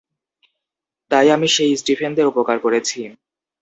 তাই 1.11 1.27
আমি 1.35 1.47
সেই 1.55 1.71
স্টিফেনদের 1.77 2.29
উপকার 2.31 2.57
করেছি। 2.59 2.99